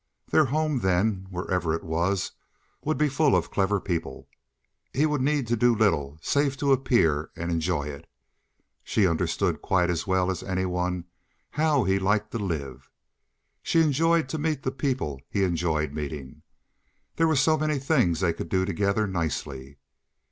[0.29, 2.31] Their home then, wherever it was,
[2.83, 4.27] would be full of clever people.
[4.93, 8.09] He would need to do little save to appear and enjoy it.
[8.83, 11.05] She understood quite as well as any one
[11.51, 12.89] how he liked to live.
[13.61, 16.41] She enjoyed to meet the people he enjoyed meeting.
[17.17, 19.77] There were so many things they could do together nicely.